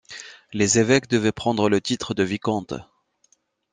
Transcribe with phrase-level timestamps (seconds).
[0.51, 2.73] Les évêques devaient prendre le titre de vicomte.